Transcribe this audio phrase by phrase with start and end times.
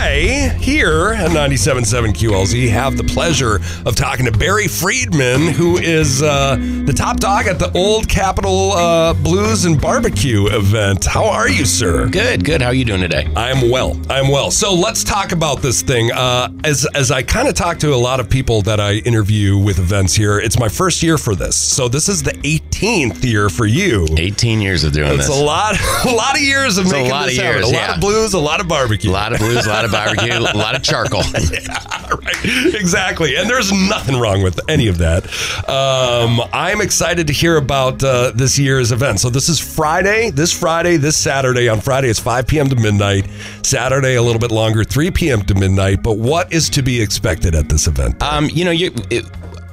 [0.00, 6.22] I, here at 97.7 QLZ, have the pleasure of talking to Barry Friedman, who is
[6.22, 11.04] uh, the top dog at the Old Capitol uh, Blues and Barbecue event.
[11.04, 12.08] How are you, sir?
[12.08, 12.62] Good, good.
[12.62, 13.28] How are you doing today?
[13.34, 14.00] I am well.
[14.08, 14.52] I am well.
[14.52, 16.12] So let's talk about this thing.
[16.12, 19.58] Uh, as as I kind of talk to a lot of people that I interview
[19.58, 21.56] with events here, it's my first year for this.
[21.56, 22.38] So this is the
[22.78, 24.06] 18th year for you.
[24.16, 25.40] 18 years of doing It's this.
[25.40, 25.76] a lot,
[26.06, 27.60] a lot of years of It's a making lot this of happen.
[27.62, 29.10] years, A lot of blues, a lot of barbecue.
[29.10, 31.22] A lot of blues, a lot of barbecue, a lot of charcoal.
[31.32, 33.36] right, exactly.
[33.36, 35.24] And there's nothing wrong with any of that.
[35.68, 39.20] Um, I'm excited to hear about uh, this year's event.
[39.20, 41.68] So this is Friday, this Friday, this Saturday.
[41.68, 42.68] On Friday, it's 5 p.m.
[42.68, 43.28] to midnight.
[43.62, 45.42] Saturday, a little bit longer, 3 p.m.
[45.42, 46.02] to midnight.
[46.02, 48.22] But what is to be expected at this event?
[48.22, 48.92] Um, you know, you.
[49.10, 49.24] It,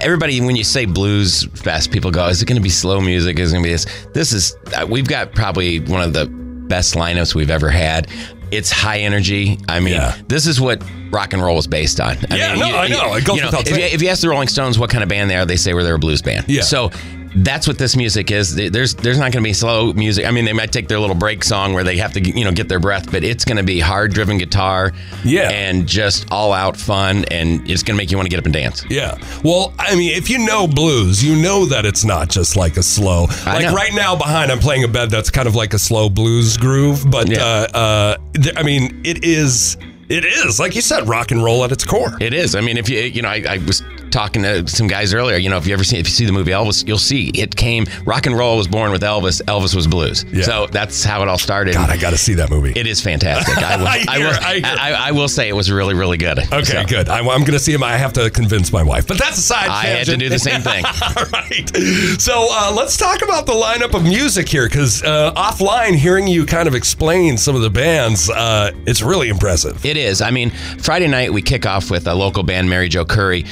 [0.00, 3.38] Everybody, when you say blues fest, people go, "Is it going to be slow music?
[3.38, 4.56] Is it going to be this?" This is.
[4.76, 6.26] Uh, we've got probably one of the
[6.68, 8.08] best lineups we've ever had.
[8.50, 9.58] It's high energy.
[9.68, 10.16] I mean, Yeah.
[10.28, 12.16] this is what rock and roll was based on.
[12.30, 13.14] I Yeah, mean, no, I know.
[13.14, 15.08] It goes you know, if you, if you ask the Rolling Stones what kind of
[15.08, 16.46] band they are, they say well, they're a blues band.
[16.48, 16.62] Yeah.
[16.62, 16.90] So
[17.36, 18.54] that's what this music is.
[18.54, 20.26] There's there's not going to be slow music.
[20.26, 22.52] I mean, they might take their little break song where they have to you know
[22.52, 24.92] get their breath, but it's going to be hard driven guitar.
[25.24, 25.48] Yeah.
[25.50, 28.44] And just all out fun, and it's going to make you want to get up
[28.46, 28.84] and dance.
[28.90, 29.18] Yeah.
[29.44, 32.82] Well, I mean, if you know blues, you know that it's not just like a
[32.82, 33.26] slow.
[33.46, 36.56] Like right now, behind I'm playing a bed that's kind of like a slow blues
[36.56, 37.44] groove, but Yeah.
[37.44, 39.76] uh, uh, th- I mean, it is.
[40.10, 42.12] It is like you said, rock and roll at its core.
[42.20, 42.54] It is.
[42.54, 45.36] I mean, if you you know, I, I was talking to some guys earlier.
[45.36, 47.54] You know, if you ever see if you see the movie Elvis, you'll see it
[47.56, 47.86] came.
[48.04, 49.40] Rock and roll was born with Elvis.
[49.42, 50.24] Elvis was blues.
[50.32, 50.42] Yeah.
[50.42, 51.74] So that's how it all started.
[51.74, 52.72] God, I got to see that movie.
[52.78, 53.56] It is fantastic.
[53.58, 53.86] I will.
[53.88, 54.26] I I, will.
[54.26, 54.62] I hear.
[54.64, 56.38] I, I will say it was really, really good.
[56.38, 57.08] Okay, So, good.
[57.08, 57.82] I, am going to see him.
[57.82, 59.68] I have to convince my wife, but that's a side.
[59.68, 60.84] I had to do the same thing.
[61.16, 62.20] All right.
[62.20, 66.44] So uh, let's talk about the lineup of music here, because uh, offline, hearing you
[66.46, 69.84] kind of explain some of the bands, uh, it's really impressive.
[69.84, 70.20] It is.
[70.20, 73.44] I mean, Friday night we kick off with a local band, Mary Jo Curry.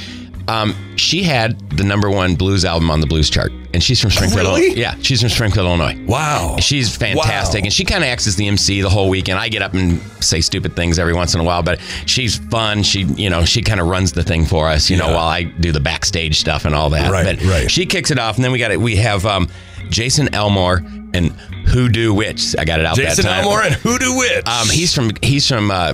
[0.48, 4.08] Um, she had the number one blues album on the blues chart, and she's from
[4.10, 4.46] Springfield.
[4.46, 4.66] Really?
[4.68, 4.80] Illinois.
[4.80, 6.02] Yeah, she's from Springfield, Illinois.
[6.06, 6.56] Wow.
[6.58, 7.66] She's fantastic, Wow.
[7.66, 9.38] and she kind of acts as the MC the whole weekend.
[9.38, 12.82] I get up and say stupid things every once in a while, but she's fun.
[12.82, 15.42] She, you know, she kind of runs the thing for us, you know, while I
[15.42, 17.10] do the backstage stuff and all that.
[17.12, 17.70] Right, but right.
[17.70, 18.80] She kicks it off, and then we got it.
[18.80, 19.48] We have um,
[19.90, 21.32] Jason Elmore and
[21.66, 22.56] Hoodoo Witch.
[22.58, 23.44] I got it out Jason that time.
[23.44, 24.46] Elmore and Hoodoo Witch.
[24.46, 25.92] Um, he's from he's from uh,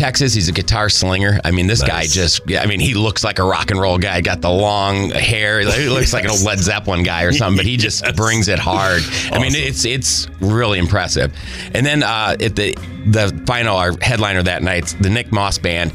[0.00, 0.32] Texas.
[0.34, 1.38] He's a guitar slinger.
[1.44, 4.20] I mean, this guy just, I mean, he looks like a rock and roll guy.
[4.22, 5.60] Got the long hair.
[5.60, 7.58] He looks like an old Led Zeppelin guy or something.
[7.58, 8.16] But he just Yes.
[8.16, 9.02] brings it hard.
[9.30, 11.32] I mean, it's it's really impressive.
[11.74, 12.74] And then uh, at the
[13.06, 15.92] the final, our headliner that night, the Nick Moss band.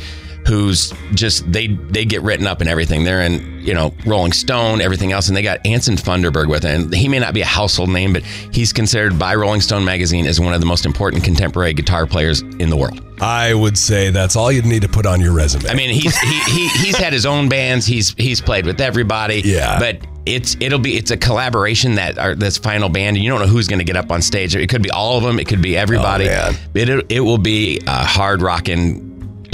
[0.47, 3.03] Who's just they they get written up and everything.
[3.03, 6.71] They're in you know Rolling Stone, everything else, and they got Anson Funderburgh with it.
[6.71, 10.25] And he may not be a household name, but he's considered by Rolling Stone magazine
[10.27, 13.01] as one of the most important contemporary guitar players in the world.
[13.21, 15.69] I would say that's all you'd need to put on your resume.
[15.69, 17.85] I mean, he's he, he he's had his own bands.
[17.85, 19.41] He's he's played with everybody.
[19.43, 19.79] Yeah.
[19.79, 23.15] But it's it'll be it's a collaboration that our this final band.
[23.15, 24.55] And you don't know who's going to get up on stage.
[24.55, 25.39] It could be all of them.
[25.39, 26.25] It could be everybody.
[26.25, 26.55] Oh, man.
[26.73, 29.04] It it will be a hard rocking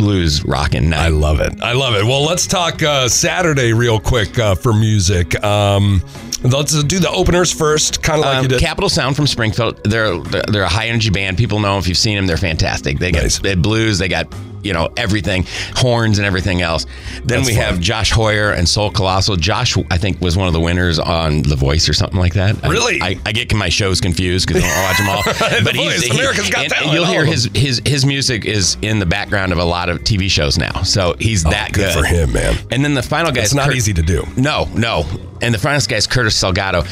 [0.01, 1.00] blues rocking night.
[1.00, 1.62] I love it.
[1.62, 2.03] I love it.
[2.03, 5.41] Well, let's talk uh, Saturday real quick uh, for music.
[5.44, 6.03] Um,
[6.44, 8.59] let's do the openers first, kind of like Um, you did.
[8.59, 9.84] Capital Sound from Springfield.
[9.84, 11.38] They're they're a high energy band.
[11.38, 12.25] People know if you've seen them.
[12.25, 12.97] They're fantastic.
[13.00, 13.39] They got Nice.
[13.39, 14.00] they blues.
[14.00, 15.45] They got you know everything,
[15.75, 16.85] horns and everything else.
[17.23, 17.63] Then That's we fun.
[17.66, 19.35] have Josh Hoyer and Soul Colossal.
[19.35, 22.61] Josh, I think, was one of the winners on The Voice or something like that.
[22.63, 23.01] Really?
[23.01, 25.23] I, I get my shows confused because I don't watch them all.
[25.63, 27.25] but The Voice, America's Got and, Talent, You'll hear oh.
[27.25, 30.83] his his his music is in the background of a lot of TV shows now.
[30.83, 32.55] So he's oh, that Oh, good for him, man.
[32.71, 34.25] And then the final guy It's not Kurt- easy to do.
[34.38, 35.05] no, no.
[35.41, 36.85] And the final guy is Curtis Salgado.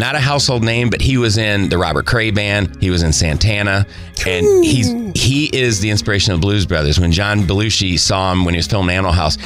[0.00, 2.74] Not a household name, but he was in the Robert Cray band.
[2.80, 3.86] He was in Santana,
[4.26, 6.98] and he's he is the inspiration of Blues Brothers.
[6.98, 9.36] When John Belushi saw him when he was filming Animal House,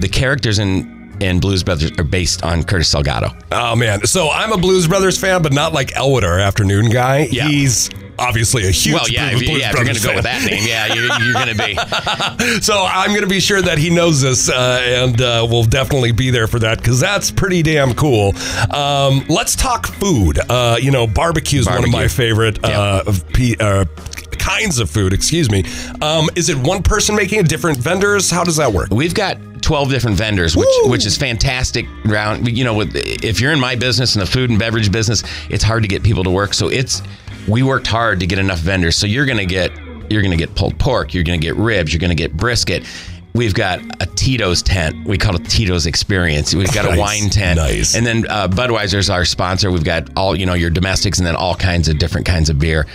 [0.00, 3.34] the characters in in Blues Brothers are based on Curtis Salgado.
[3.52, 7.28] Oh man, so I'm a Blues Brothers fan, but not like Elwood, our afternoon guy.
[7.30, 7.48] Yeah.
[7.48, 10.06] He's obviously a huge Well, yeah, Blues if, you- yeah, if you're going to Brothers
[10.06, 12.60] go with that name, yeah, you're, you're going to be.
[12.62, 16.12] So I'm going to be sure that he knows this, uh, and uh, we'll definitely
[16.12, 18.34] be there for that because that's pretty damn cool.
[18.70, 20.38] Um, let's talk food.
[20.48, 23.84] Uh, you know, barbecue is one of my favorite uh, of pe- uh,
[24.32, 25.12] kinds of food.
[25.12, 25.64] Excuse me.
[26.02, 27.48] Um, is it one person making it?
[27.48, 28.30] Different vendors?
[28.30, 28.90] How does that work?
[28.90, 30.90] We've got 12 different vendors, which Woo!
[30.90, 31.86] which is fantastic.
[32.04, 35.22] Round, you know, with, if you're in my business in the food and beverage business,
[35.48, 36.54] it's hard to get people to work.
[36.54, 37.02] So it's
[37.48, 38.96] we worked hard to get enough vendors.
[38.96, 39.70] So you're gonna get
[40.10, 42.84] you're gonna get pulled pork, you're gonna get ribs, you're gonna get brisket.
[43.32, 45.06] We've got a Tito's tent.
[45.06, 46.52] We call it Tito's Experience.
[46.52, 47.58] We've got Nice, a wine tent.
[47.58, 47.94] nice.
[47.94, 49.70] And then uh, Budweiser's our sponsor.
[49.70, 52.58] We've got all, you know, your domestics and then all kinds of different kinds of
[52.58, 52.86] beer.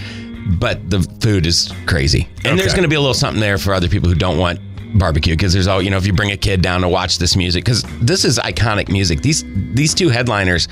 [0.60, 2.28] but the food is crazy.
[2.44, 4.60] And there's going to be a little something there for other people who don't want
[4.96, 7.36] barbecue because there's all you know if you bring a kid down to watch this
[7.36, 9.44] music because this is iconic music these
[9.74, 10.68] these two headliners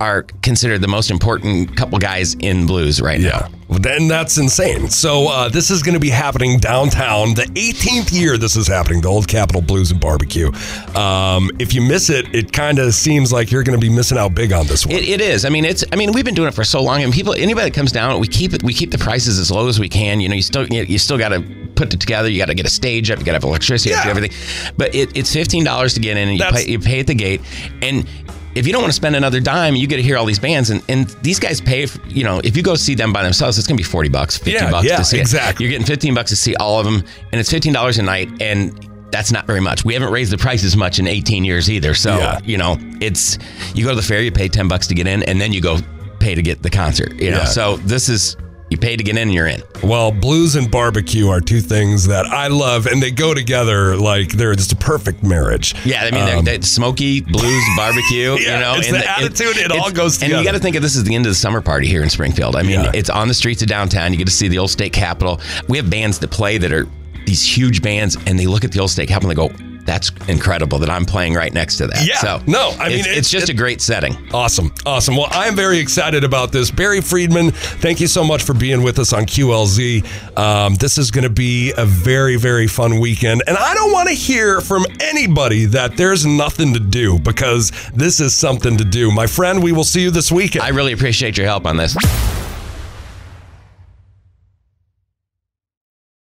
[0.00, 3.48] are considered the most important couple guys in blues right now Yeah.
[3.68, 4.88] Well, then that's insane.
[4.88, 7.34] So uh, this is going to be happening downtown.
[7.34, 10.50] The 18th year this is happening, the Old Capitol Blues and Barbecue.
[10.94, 14.16] Um, if you miss it, it kind of seems like you're going to be missing
[14.16, 14.94] out big on this one.
[14.94, 15.44] It, it is.
[15.44, 15.84] I mean, it's.
[15.92, 18.18] I mean, we've been doing it for so long, and people, anybody that comes down,
[18.20, 18.62] we keep it.
[18.62, 20.20] We keep the prices as low as we can.
[20.20, 21.40] You know, you still, you still got to
[21.78, 22.28] put it together.
[22.28, 23.18] You got to get a stage up.
[23.18, 23.94] You got to have electricity.
[23.94, 24.12] Have Yeah.
[24.12, 24.72] do everything.
[24.76, 27.06] But it, it's fifteen dollars to get in, and you That's- pay, you pay at
[27.06, 27.40] the gate,
[27.82, 28.06] and.
[28.54, 30.70] If you don't want to spend another dime, you get to hear all these bands,
[30.70, 31.86] and, and these guys pay.
[31.86, 34.36] For, you know, if you go see them by themselves, it's gonna be forty bucks,
[34.36, 35.20] fifty Yeah, bucks yeah, to see it.
[35.20, 35.64] exactly.
[35.64, 38.28] You're getting fifteen bucks to see all of them, and it's fifteen dollars a night,
[38.42, 38.72] and
[39.12, 39.84] that's not very much.
[39.84, 41.94] We haven't raised the price as much in 18 years either.
[41.94, 42.40] So Yeah.
[42.44, 43.38] you know, it's
[43.74, 45.60] you go to the fair, you pay 10 bucks to get in, and then you
[45.60, 45.78] go
[46.18, 47.12] pay to get the concert.
[47.14, 47.44] You know, Yeah.
[47.44, 48.36] so this is
[48.70, 49.62] you pay to get in, and you're in.
[49.82, 54.30] Well, blues and barbecue are two things that I love, and they go together like
[54.32, 55.74] they're just a perfect marriage.
[55.86, 58.32] Yeah, I mean, they're, they're smoky blues, barbecue.
[58.32, 60.52] Um, Yeah, you know, it's and the attitude, it all it's- goes And you got
[60.52, 62.56] to think of this as the end of the summer party here in Springfield.
[62.56, 62.92] I mean, Yeah.
[62.94, 64.12] it's on the streets of downtown.
[64.12, 65.40] You get to see the old state capitol.
[65.68, 66.86] We have bands that play that are
[67.26, 70.10] these huge bands, and they look at the old state capitol and they go, "That's
[70.28, 73.18] incredible that I'm playing right next to that." Yeah, so no, I mean, it's, it's-
[73.18, 74.16] it's just it- a great setting.
[74.32, 74.72] Awesome.
[74.86, 75.16] Awesome.
[75.16, 76.70] Well, I'm very excited about this.
[76.70, 80.04] Barry Friedman, thank you so much for being with us on QLZ.
[80.38, 83.42] Um, this is going to be a very, very fun weekend.
[83.46, 88.20] And I don't want to hear from anybody that there's nothing to do because this
[88.20, 89.10] is something to do.
[89.10, 90.62] My friend, we will see you this weekend.
[90.64, 91.96] I really appreciate your help on this.